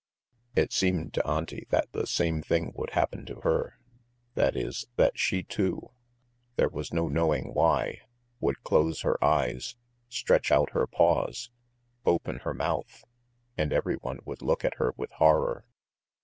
[0.55, 3.77] It seemed to Auntie that the same thing would happen to her,
[4.33, 5.91] that is, that she too,
[6.55, 7.99] there was no knowing why,
[8.39, 9.75] would close her eyes,
[10.09, 11.51] stretch out her paws,
[12.03, 13.03] open her mouth,
[13.55, 15.67] and everyone would look at her with horror.